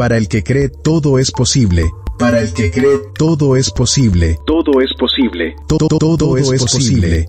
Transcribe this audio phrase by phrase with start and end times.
[0.00, 1.84] Para el que cree todo es posible.
[2.18, 4.38] Para el que cree todo es posible.
[4.46, 5.54] Todo es posible.
[5.68, 7.26] Todo, todo, es, posible.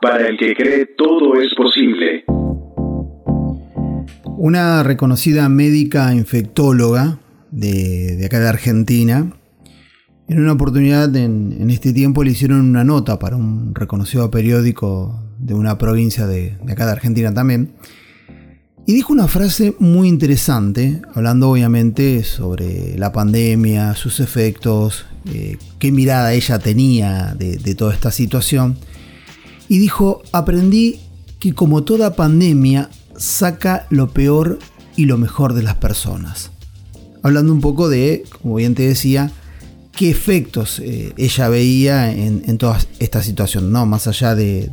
[0.00, 2.24] Para el que cree todo es posible.
[4.38, 7.18] Una reconocida médica infectóloga
[7.50, 9.30] de, acá de Argentina,
[10.26, 15.52] en una oportunidad en, este tiempo le hicieron una nota para un reconocido periódico de
[15.52, 17.74] una provincia de, acá de Argentina también,
[18.86, 25.90] y dijo una frase muy interesante, hablando obviamente sobre la pandemia, sus efectos, eh, qué
[25.90, 28.76] mirada ella tenía de, toda esta situación,
[29.70, 31.00] y dijo, aprendí
[31.40, 34.58] que como toda pandemia saca lo peor
[34.96, 36.50] y lo mejor de las personas.
[37.22, 39.32] Hablando un poco de, como bien te decía,
[39.92, 43.86] qué efectos eh, ella veía en, toda esta situación, ¿no?
[43.86, 44.70] Más allá de,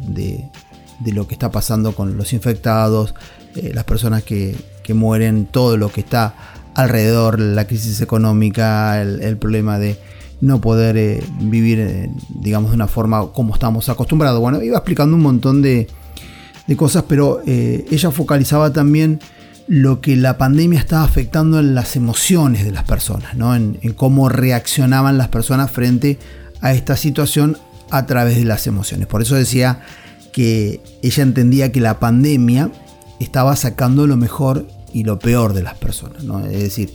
[1.05, 3.16] lo que está pasando con los infectados,
[3.55, 4.55] eh, las personas que,
[4.94, 6.36] mueren, todo lo que está
[6.76, 9.98] alrededor, la crisis económica, el, problema de
[10.41, 14.41] no poder eh, vivir, digamos, de una forma como estamos acostumbrados.
[14.41, 15.88] Bueno, iba explicando un montón de,
[16.68, 19.21] de cosas, pero eh, ella focalizaba también
[19.68, 23.55] lo que la pandemia estaba afectando en las emociones de las personas, ¿no?
[23.55, 26.20] en, cómo reaccionaban las personas frente
[26.60, 27.58] a esta situación
[27.90, 29.08] a través de las emociones.
[29.08, 29.82] Por eso decía
[30.32, 32.71] que ella entendía que la pandemia
[33.20, 36.24] estaba sacando lo mejor y lo peor de las personas.
[36.24, 36.46] ¿no?
[36.46, 36.93] Es decir,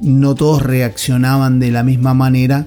[0.00, 2.66] no todos reaccionaban de la misma manera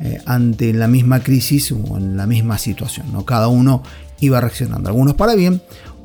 [0.00, 3.12] eh, ante la misma crisis o en la misma situación.
[3.12, 3.24] ¿no?
[3.24, 3.82] Cada uno
[4.20, 4.88] iba reaccionando.
[4.88, 5.62] Algunos para bien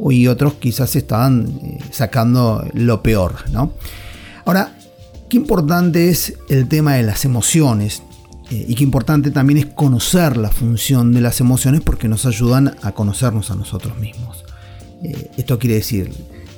[0.09, 3.35] y otros quizás estaban eh, sacando lo peor.
[3.51, 3.73] ¿no?
[4.45, 4.77] Ahora,
[5.29, 8.03] qué importante es el tema de las emociones.
[8.51, 12.75] Eh, y qué importante también es conocer la función de las emociones porque nos ayudan
[12.81, 14.45] a conocernos a nosotros mismos.
[15.03, 16.11] Eh, esto quiere decir,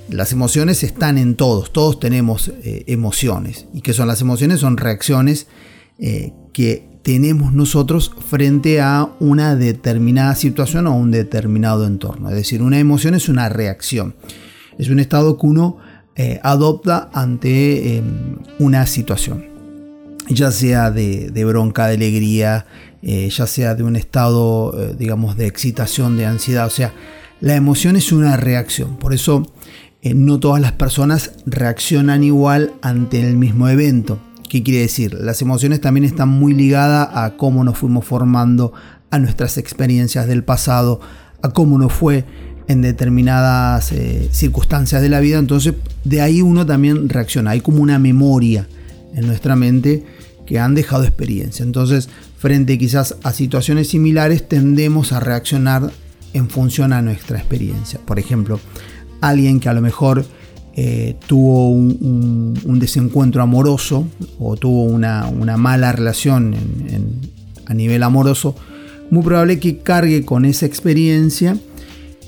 [0.10, 3.68] las emociones están en todos, todos tenemos emociones.
[3.74, 4.60] ¿Y qué son las emociones?
[4.60, 5.46] Son reacciones
[6.00, 12.30] que tenemos nosotros frente a una determinada situación o un determinado entorno.
[12.30, 14.16] Es decir, una emoción es una reacción.
[14.78, 15.78] Es un estado que uno
[16.16, 19.46] eh, adopta ante em, una situación.
[20.30, 22.66] Ya sea de, bronca, de alegría,
[23.02, 26.68] eh, ya sea de un estado, eh, digamos, de excitación, de ansiedad.
[26.68, 26.94] O sea,
[27.42, 28.98] la emoción es una reacción.
[28.98, 29.52] Por eso
[30.04, 34.20] no todas las personas reaccionan igual ante el mismo evento.
[34.50, 35.14] ¿Qué quiere decir?
[35.14, 38.74] Las emociones también están muy ligadas a cómo nos fuimos formando,
[39.12, 41.00] a nuestras experiencias del pasado,
[41.42, 42.26] a cómo nos fue
[42.68, 45.38] en determinadas eh, circunstancias de la vida.
[45.38, 45.74] Entonces,
[46.04, 47.52] de ahí uno también reacciona.
[47.52, 48.68] Hay como una memoria
[49.16, 50.04] en nuestra mente
[50.50, 51.62] que han dejado experiencia.
[51.62, 55.92] Entonces, frente quizás a situaciones similares, tendemos a reaccionar
[56.34, 58.00] en función a nuestra experiencia.
[58.04, 58.60] Por ejemplo,
[59.22, 60.26] alguien que a lo mejor
[60.76, 64.08] eh, tuvo un, desencuentro amoroso
[64.40, 66.56] o tuvo una, mala relación
[67.68, 68.56] a nivel amoroso,
[69.12, 71.58] muy probable que cargue con esa experiencia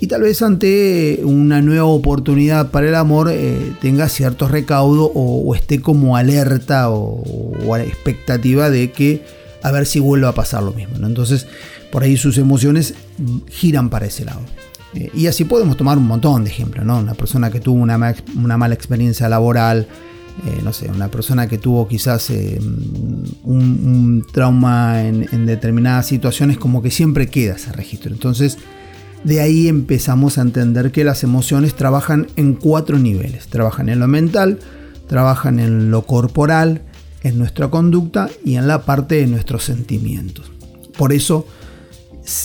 [0.02, 5.54] y tal vez ante una nueva oportunidad para el amor eh, tenga cierto recaudo o,
[5.54, 7.24] esté como alerta o,
[7.68, 9.24] la expectativa de que
[9.62, 10.96] a ver si vuelve a pasar lo mismo.
[11.06, 11.46] Entonces,
[11.92, 12.96] por ahí sus emociones
[13.52, 14.42] giran para ese lado.
[14.96, 16.98] Eh, y así podemos tomar un montón de ejemplos, ¿no?
[16.98, 19.88] Una persona que tuvo una, mala experiencia laboral,
[20.48, 22.32] eh, no sé, una persona que tuvo quizás
[23.44, 28.12] un, trauma en, determinadas situaciones, como que siempre queda ese registro.
[28.12, 28.58] Entonces,
[29.24, 33.48] de ahí empezamos a entender que las emociones trabajan en cuatro niveles.
[33.48, 34.60] Trabajan en lo mental,
[35.08, 36.82] trabajan en lo corporal,
[37.22, 40.52] en nuestra conducta y en la parte de nuestros sentimientos.
[40.98, 41.46] Por eso,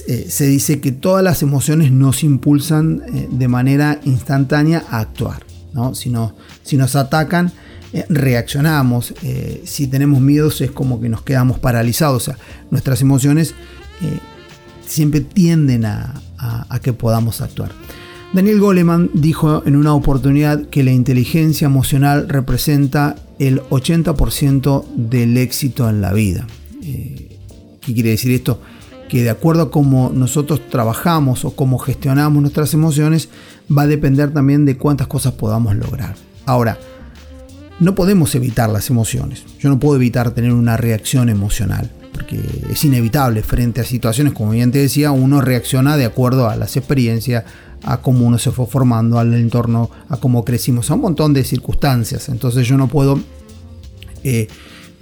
[0.06, 5.44] eh, se dice que todas las emociones nos impulsan eh, de manera instantánea a actuar.
[5.72, 5.94] ¿no?
[5.94, 6.12] Si,
[6.62, 7.52] si nos atacan,
[7.92, 9.14] eh, reaccionamos.
[9.64, 12.30] si tenemos miedos es como que nos quedamos paralizados.
[12.70, 13.54] Nuestras emociones
[14.86, 16.20] siempre tienden a,
[16.68, 17.72] a que podamos actuar.
[18.32, 25.88] Daniel Goleman dijo en una oportunidad que la inteligencia emocional representa el 80% del éxito
[25.88, 26.46] en la vida.
[26.80, 28.60] ¿Qué quiere decir esto?
[29.08, 33.28] que de acuerdo a cómo nosotros trabajamos o cómo gestionamos nuestras emociones,
[33.70, 36.16] va a depender también de cuántas cosas podamos lograr.
[36.44, 36.78] Ahora,
[37.78, 39.44] no podemos evitar las emociones.
[39.60, 42.40] Yo no puedo evitar tener una reacción emocional, porque
[42.70, 46.78] es inevitable frente a situaciones, como bien te decía, uno reacciona de acuerdo a las
[46.78, 47.44] experiencias,
[47.82, 51.44] a cómo uno se fue formando, al entorno, a cómo crecimos, a un montón de
[51.44, 52.30] circunstancias.
[52.30, 53.20] Entonces yo no puedo
[54.24, 54.48] eh,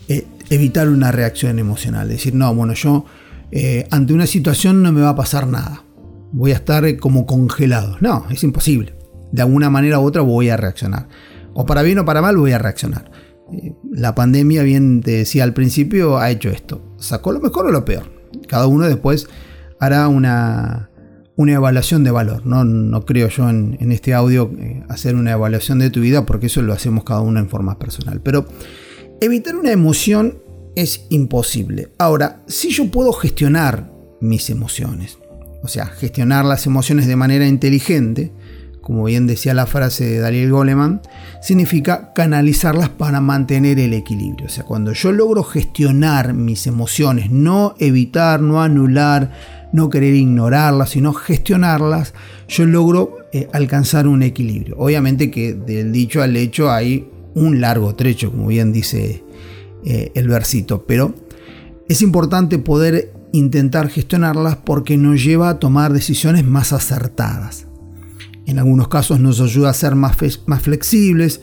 [0.08, 3.04] eh, evitar una reacción emocional, decir, no, bueno, yo
[3.52, 5.84] eh, ante una situación no me va a pasar nada.
[6.32, 7.96] Voy a estar como congelado.
[8.00, 8.96] No, es imposible.
[9.30, 11.06] De alguna manera u otra voy a reaccionar.
[11.52, 13.08] O para bien o para mal voy a reaccionar.
[13.52, 16.94] Eh, la pandemia, bien te decía al principio, ha hecho esto.
[16.98, 18.10] Sacó lo mejor o lo peor.
[18.48, 19.28] Cada uno después
[19.78, 20.90] hará una,
[21.36, 22.46] una evaluación de valor.
[22.46, 26.46] No, no creo yo en, este audio eh, hacer una evaluación de tu vida porque
[26.46, 28.20] eso lo hacemos cada uno en forma personal.
[28.22, 28.46] Pero
[29.20, 30.38] evitar una emoción
[30.74, 31.92] es imposible.
[31.98, 35.18] Ahora, si yo puedo gestionar mis emociones,
[35.62, 38.32] o sea, gestionar las emociones de manera inteligente,
[38.84, 41.00] como bien decía la frase de Daniel Goleman,
[41.40, 44.46] significa canalizarlas para mantener el equilibrio.
[44.46, 49.32] O sea, cuando yo logro gestionar mis emociones, no evitar, no anular,
[49.72, 52.12] no querer ignorarlas, sino gestionarlas,
[52.46, 54.76] yo logro eh, alcanzar un equilibrio.
[54.76, 59.24] Obviamente que del dicho al hecho hay un largo trecho, como bien dice
[59.86, 61.14] eh, el versito, pero
[61.88, 67.66] es importante poder intentar gestionarlas porque nos lleva a tomar decisiones más acertadas.
[68.46, 70.16] En algunos casos nos ayuda a ser más,
[70.60, 71.40] flexibles,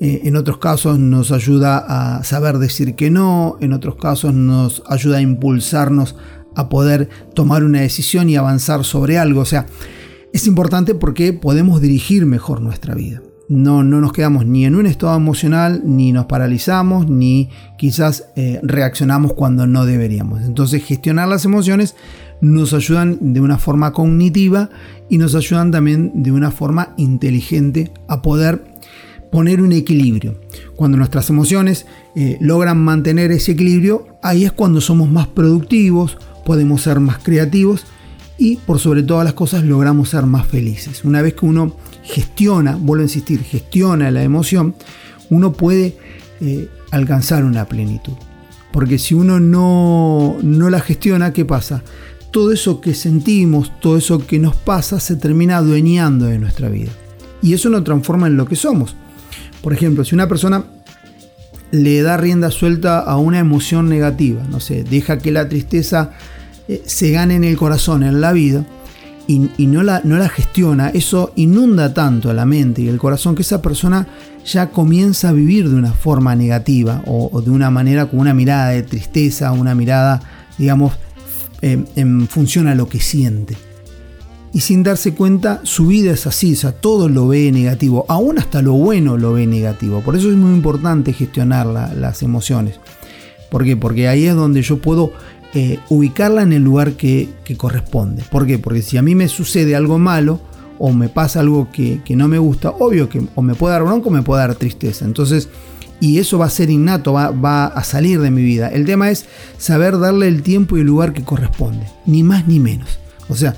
[0.00, 4.82] eh, en otros casos nos ayuda a saber decir que no, en otros casos nos
[4.86, 6.16] ayuda a impulsarnos
[6.56, 9.42] a poder tomar una decisión y avanzar sobre algo.
[9.42, 9.66] O sea,
[10.32, 15.16] es importante porque podemos dirigir mejor nuestra vida no, nos quedamos ni en un estado
[15.16, 20.42] emocional, ni nos paralizamos, ni quizás eh, reaccionamos cuando no deberíamos.
[20.42, 21.96] Entonces gestionar las emociones
[22.40, 24.70] nos ayudan de una forma cognitiva
[25.08, 28.62] y nos ayudan también de una forma inteligente a poder
[29.32, 30.40] poner un equilibrio.
[30.76, 36.82] Cuando nuestras emociones eh, logran mantener ese equilibrio, ahí es cuando somos más productivos, podemos
[36.82, 37.84] ser más creativos
[38.38, 41.04] y por sobre todas las cosas logramos ser más felices.
[41.04, 44.74] Una vez que uno gestiona, vuelvo a insistir, gestiona la emoción,
[45.28, 45.96] uno puede
[46.40, 48.14] eh, alcanzar una plenitud.
[48.72, 51.82] Porque si uno no, no la gestiona, ¿qué pasa?
[52.30, 56.90] Todo eso que sentimos, todo eso que nos pasa, se termina adueñando de nuestra vida.
[57.42, 58.94] Y eso nos transforma en lo que somos.
[59.62, 60.64] Por ejemplo, si una persona
[61.72, 66.12] le da rienda suelta a una emoción negativa, no sé, deja que la tristeza
[66.68, 68.64] eh, se gane en el corazón, en la vida,
[69.26, 73.42] y, no, la, no la gestiona, eso inunda tanto la mente y el corazón que
[73.42, 74.08] esa persona
[74.44, 78.70] ya comienza a vivir de una forma negativa o, de una manera con una mirada
[78.70, 80.20] de tristeza, una mirada,
[80.58, 80.94] digamos,
[81.62, 83.56] en función a lo que siente.
[84.52, 88.38] Y sin darse cuenta, su vida es así, o sea, todo lo ve negativo, aún
[88.38, 90.00] hasta lo bueno lo ve negativo.
[90.00, 92.80] Por eso es muy importante gestionar las emociones.
[93.48, 93.76] ¿Por qué?
[93.76, 95.12] Porque ahí es donde yo puedo
[95.52, 98.22] eh, ubicarla en el lugar que, corresponde.
[98.30, 98.58] ¿Por qué?
[98.58, 100.40] Porque si a mí me sucede algo malo
[100.78, 104.08] o me pasa algo que, no me gusta, obvio que o me puede dar bronco
[104.08, 105.04] o me puede dar tristeza.
[105.04, 105.48] Entonces,
[105.98, 108.68] y eso va a ser innato, va, a salir de mi vida.
[108.68, 109.26] El tema es
[109.58, 113.00] saber darle el tiempo y el lugar que corresponde, ni más ni menos.
[113.28, 113.56] O sea,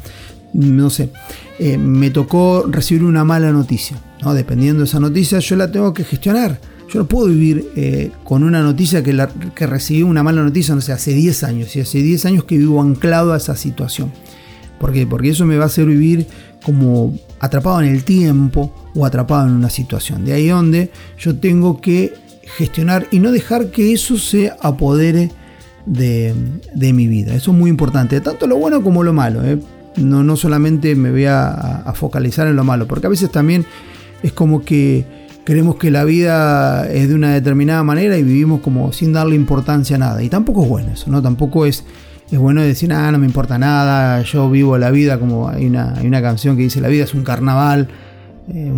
[0.55, 1.11] no sé,
[1.59, 4.33] eh, me tocó recibir una mala noticia, ¿no?
[4.33, 6.59] Dependiendo de esa noticia, yo la tengo que gestionar
[6.93, 10.83] yo no puedo vivir eh, con una noticia que, que recibí una mala noticia, no
[10.83, 11.75] sé, hace 10 años.
[11.75, 14.13] Y hace 10 años que vivo anclado a esa situación.
[14.79, 15.07] ¿Por qué?
[15.07, 16.27] Porque eso me va a hacer vivir
[16.63, 20.27] como atrapado en el tiempo o atrapado en una situación.
[20.27, 22.13] De ahí donde yo tengo que
[22.59, 25.31] gestionar y no dejar que eso se apodere
[25.87, 26.35] de,
[26.75, 27.35] mi vida.
[27.35, 29.43] Eso es muy importante, tanto lo bueno como lo malo.
[29.43, 29.59] ¿eh?
[29.97, 33.65] No, no solamente me voy a focalizar en lo malo, porque a veces también
[34.23, 38.93] es como que Queremos que la vida es de una determinada manera y vivimos como
[38.93, 40.23] sin darle importancia a nada.
[40.23, 41.21] Y tampoco es bueno eso, ¿no?
[41.21, 41.85] Tampoco es,
[42.31, 45.95] es bueno decir, ah, no me importa nada, yo vivo la vida como hay una,
[45.97, 47.89] hay una canción que dice, la vida es un carnaval,
[48.55, 48.73] eh,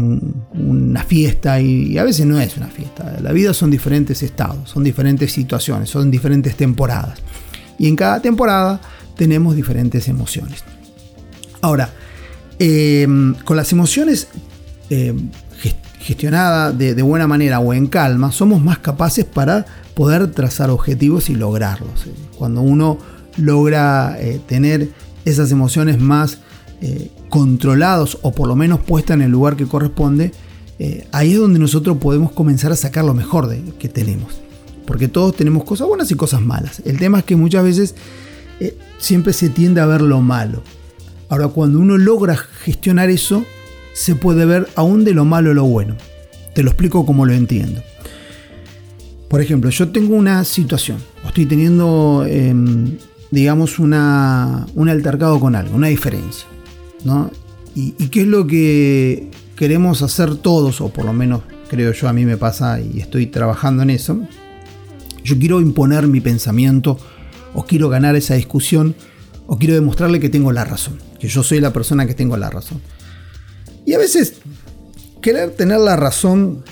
[0.54, 3.14] una fiesta, y, a veces no es una fiesta.
[3.20, 7.18] La vida son diferentes estados, son diferentes situaciones, son diferentes temporadas.
[7.78, 8.80] Y en cada temporada
[9.16, 10.64] tenemos diferentes emociones.
[11.60, 11.90] Ahora,
[12.58, 13.06] eh,
[13.44, 14.28] con las emociones
[14.90, 15.14] eh,
[16.04, 21.34] gestionada de, buena manera o en calma, somos más capaces para poder trazar objetivos y
[21.34, 22.04] lograrlos.
[22.36, 22.98] Cuando uno
[23.38, 24.90] logra eh, tener
[25.24, 26.40] esas emociones más
[26.82, 30.32] eh, controlados o por lo menos puestas en el lugar que corresponde,
[30.78, 34.42] eh, ahí es donde nosotros podemos comenzar a sacar lo mejor de, que tenemos.
[34.86, 36.82] Porque todos tenemos cosas buenas y cosas malas.
[36.84, 37.94] El tema es que muchas veces
[38.98, 40.62] siempre se tiende a ver lo malo.
[41.30, 43.44] Ahora, cuando uno logra gestionar eso,
[43.94, 45.96] se puede ver aún de lo malo lo bueno.
[46.52, 47.82] Te lo explico como lo entiendo.
[49.28, 52.98] Por ejemplo, yo tengo una situación, estoy teniendo, em,
[53.30, 56.46] digamos, una, un altercado con algo, una diferencia.
[57.04, 57.30] ¿no?
[57.74, 62.12] ¿Y, qué es lo que queremos hacer todos, o por lo menos creo yo a
[62.12, 64.20] mí me pasa y estoy trabajando en eso?
[65.24, 66.98] Yo quiero imponer mi pensamiento,
[67.54, 68.94] o quiero ganar esa discusión,
[69.46, 72.50] o quiero demostrarle que tengo la razón, que yo soy la persona que tengo la
[72.50, 72.80] razón.
[73.86, 74.34] Y a veces
[75.20, 76.64] querer tener la razón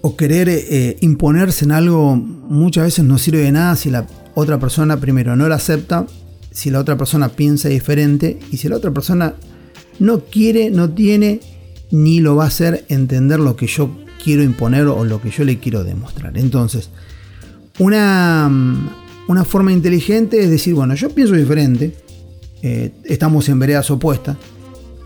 [0.00, 4.58] o querer eh, imponerse en algo muchas veces no sirve de nada si la otra
[4.58, 6.06] persona primero no la acepta,
[6.50, 9.34] si la otra persona piensa diferente y si la otra persona
[9.98, 11.40] no quiere, no tiene
[11.90, 13.90] ni lo va a hacer entender lo que yo
[14.22, 16.36] quiero imponer o lo que yo le quiero demostrar.
[16.36, 16.90] Entonces,
[17.78, 18.50] una,
[19.28, 21.94] una forma inteligente es decir, bueno, yo pienso diferente,
[22.62, 24.36] eh, estamos en veredas opuestas,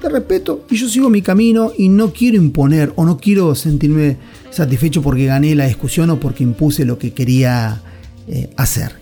[0.00, 4.16] te respeto y yo sigo mi camino y no quiero imponer o no quiero sentirme
[4.50, 7.82] satisfecho porque gané la discusión o porque impuse lo que quería
[8.26, 8.92] eh, hacer.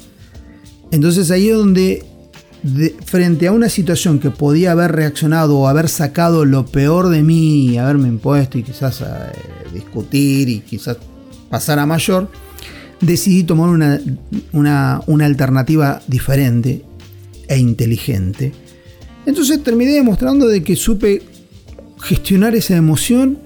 [0.90, 2.04] Entonces ahí es donde
[3.04, 7.68] frente a una situación que podía haber reaccionado o haber sacado lo peor de mí
[7.68, 9.04] y haberme impuesto y quizás eh,
[9.72, 10.96] discutir y quizás
[11.48, 12.28] pasar a mayor,
[13.00, 14.00] decidí tomar una,
[14.52, 16.84] una, una alternativa diferente
[17.46, 18.52] e inteligente.
[19.28, 21.20] Entonces terminé demostrando de que supe
[22.00, 23.38] gestionar esa emoción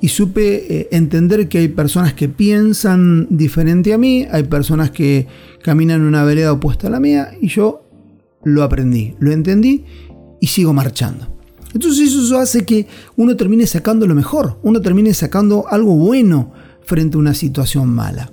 [0.00, 5.26] y supe eh, entender que hay personas que piensan diferente a mí, hay personas que
[5.62, 7.84] caminan una vereda opuesta a la mía y yo
[8.44, 9.84] lo aprendí, lo entendí
[10.40, 11.36] y sigo marchando.
[11.74, 17.18] Entonces eso hace que uno termine sacando lo mejor, uno termine sacando algo bueno frente
[17.18, 18.32] a una situación mala.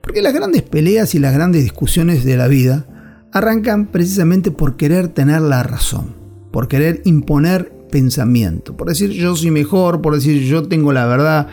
[0.00, 2.86] Porque las grandes peleas y las grandes discusiones de la vida
[3.32, 6.17] arrancan precisamente por querer tener la razón,
[6.50, 11.48] por querer imponer pensamiento, por decir yo soy mejor, por decir yo tengo la verdad.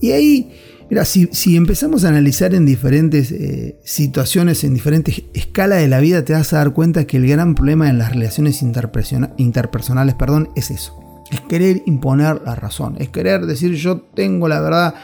[0.00, 0.52] Y ahí,
[0.90, 6.24] mira, si, empezamos a analizar en diferentes eh, situaciones, en diferentes escalas de la vida,
[6.24, 10.70] te vas a dar cuenta que el gran problema en las relaciones interpersonales perdón, es
[10.70, 11.00] eso.
[11.30, 14.94] Es querer imponer la razón, es querer decir yo tengo la verdad,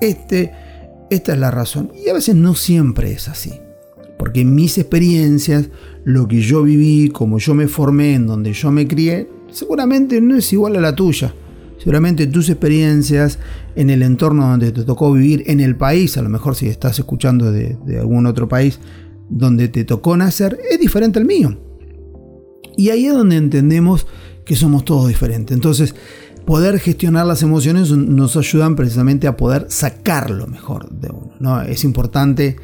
[0.00, 0.52] este,
[1.10, 1.92] esta es la razón.
[2.04, 3.52] Y a veces no siempre es así.
[4.18, 5.70] Porque en mis experiencias,
[6.04, 10.36] lo que yo viví, como yo me formé, en donde yo me crié, seguramente no
[10.36, 11.34] es igual a la tuya.
[11.78, 13.38] Seguramente tus experiencias
[13.76, 16.98] en el entorno donde te tocó vivir, en el país, a lo mejor si estás
[16.98, 18.80] escuchando de, algún otro país
[19.28, 21.58] donde te tocó nacer, es diferente al mío.
[22.76, 24.06] Y ahí es donde entendemos
[24.44, 25.54] que somos todos diferentes.
[25.54, 25.94] Entonces,
[26.44, 31.32] poder gestionar las emociones nos ayudan precisamente a poder sacar lo mejor de uno.
[31.40, 31.62] ¿no?
[31.62, 32.56] Es importante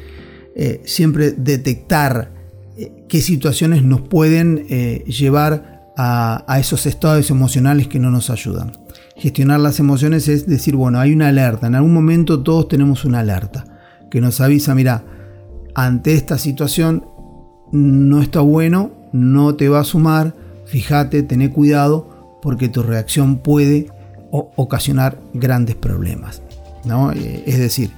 [0.55, 2.31] eh, siempre detectar
[2.77, 8.71] eh, qué situaciones nos pueden eh, llevar a, esos estados emocionales que no nos ayudan.
[9.15, 13.19] Gestionar las emociones es decir, bueno, hay una alerta, en algún momento todos tenemos una
[13.19, 13.65] alerta
[14.09, 15.03] que nos avisa, mira,
[15.75, 17.05] ante esta situación
[17.71, 20.33] no está bueno, no te va a sumar,
[20.65, 23.91] fíjate, ten cuidado, porque tu reacción puede
[24.31, 26.41] ocasionar grandes problemas.
[26.83, 27.11] ¿no?
[27.11, 27.91] Es decir,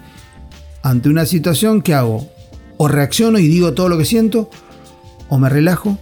[0.81, 2.27] ante una situación, ¿qué hago?
[2.77, 4.49] O reacciono y digo todo lo que siento,
[5.29, 5.97] o me relajo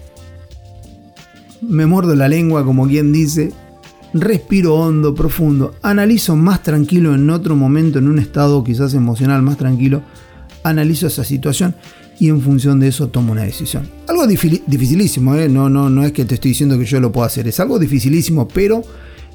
[1.62, 3.52] me muerdo la lengua como quien dice,
[4.14, 9.58] respiro hondo, profundo, analizo más tranquilo en otro momento, en un estado quizás emocional más
[9.58, 10.02] tranquilo,
[10.64, 11.76] analizo esa situación
[12.20, 13.88] y en función de eso tomo una decisión.
[14.08, 15.48] Algo dificilísimo, ¿eh?
[15.48, 17.80] no, no, no es que te estoy diciendo que yo lo puedo hacer, es algo
[17.80, 18.82] dificilísimo, pero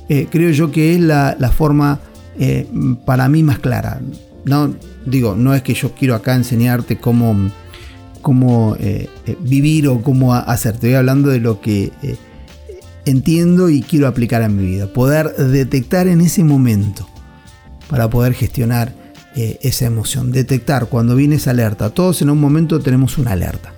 [0.09, 2.01] eh, creo yo que es la, forma
[2.39, 2.67] eh,
[3.05, 4.01] para mí más clara.
[4.47, 4.75] No,
[5.05, 7.51] digo, no es que yo quiero acá enseñarte cómo
[8.27, 10.75] cómo eh, eh, vivir o cómo hacer.
[10.75, 12.17] Estoy hablando de lo que eh,
[13.05, 14.93] entiendo y quiero aplicar en mi vida.
[14.93, 17.09] Poder detectar en ese momento
[17.89, 18.93] para poder gestionar
[19.37, 20.33] esa emoción.
[20.33, 21.91] Detectar cuando viene esa alerta.
[21.91, 23.75] Todos en un momento tenemos una alerta.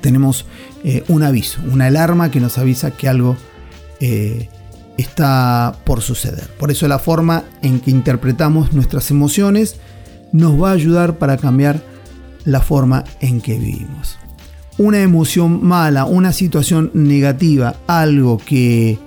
[0.00, 0.46] Tenemos
[1.08, 3.36] un aviso, una alarma que nos avisa que algo
[5.00, 6.48] está por suceder.
[6.58, 9.76] Por eso la forma en que interpretamos nuestras emociones
[10.32, 11.82] nos va a ayudar para cambiar
[12.44, 14.18] la forma en que vivimos.
[14.78, 18.98] Una emoción mala, una situación negativa, algo que,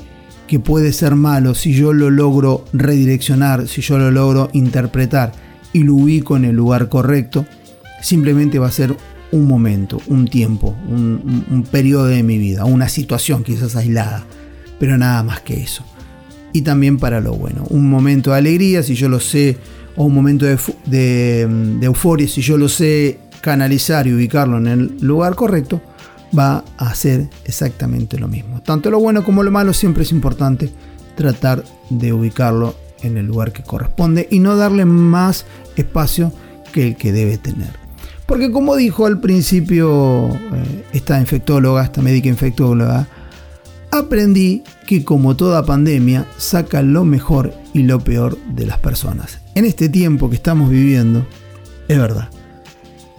[0.48, 5.32] que puede ser malo, si yo lo logro redireccionar, si yo lo logro interpretar
[5.72, 7.46] y lo ubico en el lugar correcto,
[8.02, 8.96] simplemente va a ser
[9.32, 14.26] un momento, un tiempo, un, un, periodo de mi vida, una situación quizás aislada,
[14.84, 15.82] pero nada más que eso.
[16.52, 19.58] Y también para lo bueno, un momento de alegría, si yo lo sé,
[19.96, 20.58] o un momento de,
[21.48, 25.82] de euforia, si yo lo sé canalizar y ubicarlo en el lugar correcto,
[26.38, 28.62] va a hacer exactamente lo mismo.
[28.62, 30.70] Tanto lo bueno como lo malo siempre es importante
[31.16, 35.46] tratar de ubicarlo en el lugar que corresponde y no darle más
[35.78, 36.34] espacio
[36.74, 37.72] que el que debe tener.
[38.26, 43.08] Porque como dijo al principio eh, esta infectóloga, esta médica infectóloga,
[43.94, 49.40] aprendí que como toda pandemia saca lo mejor y lo peor de las personas.
[49.54, 51.28] En este tiempo que estamos viviendo,
[51.88, 52.30] es verdad,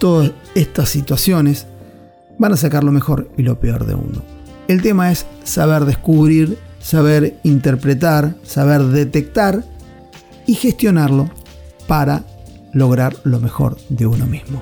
[0.00, 1.69] todas estas situaciones
[2.38, 4.23] van a sacar lo mejor y lo peor de uno.
[4.66, 9.62] El tema es saber descubrir, saber interpretar, saber detectar
[10.45, 11.31] y gestionarlo
[11.87, 12.25] para
[12.73, 14.61] lograr lo mejor de uno mismo.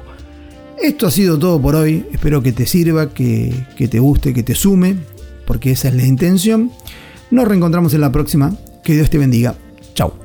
[0.82, 4.54] Esto ha sido todo por hoy, espero que te sirva, que, te guste, que te
[4.54, 4.96] sume,
[5.46, 6.70] porque esa es la intención.
[7.30, 9.54] Nos reencontramos en la próxima, que Dios te bendiga,
[9.94, 10.21] chao.